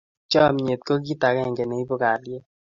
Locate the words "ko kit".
0.87-1.21